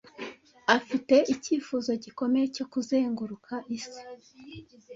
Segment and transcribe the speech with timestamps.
[0.77, 4.01] Afite icyifuzo gikomeye cyo kuzenguruka isi.